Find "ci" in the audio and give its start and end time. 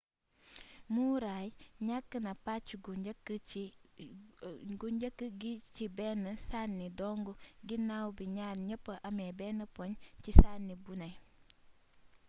5.75-5.85, 10.23-10.31